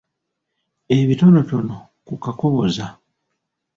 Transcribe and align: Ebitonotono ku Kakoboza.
Ebitonotono 0.97 1.75
ku 2.05 2.13
Kakoboza. 2.23 2.87